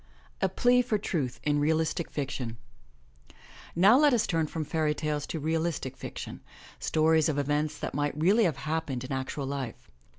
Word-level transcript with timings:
A 0.41 0.49
PLEA 0.49 0.81
FOR 0.81 0.97
TRUTH 0.97 1.39
IN 1.43 1.59
REALISTIC 1.59 2.09
FICTION 2.09 2.57
OW 3.77 3.99
let 3.99 4.15
us 4.15 4.25
turn 4.25 4.47
from 4.47 4.65
fairy 4.65 4.95
tales 4.95 5.27
to 5.27 5.39
realistic 5.39 5.95
fiction, 5.95 6.41
stories 6.79 7.29
of 7.29 7.37
events 7.37 7.77
that 7.77 7.93
might 7.93 8.19
really 8.19 8.45
have 8.45 8.57
happened 8.57 9.03
in 9.03 9.11
actual 9.11 9.45
life. 9.45 9.91